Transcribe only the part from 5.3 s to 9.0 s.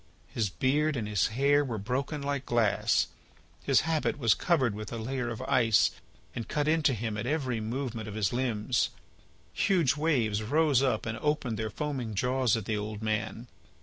ice and cut into him at every movement of his limbs.